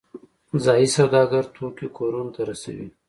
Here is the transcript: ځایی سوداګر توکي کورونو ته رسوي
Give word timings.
ځایی 0.63 0.87
سوداګر 0.97 1.43
توکي 1.55 1.87
کورونو 1.97 2.31
ته 2.35 2.41
رسوي 2.49 2.87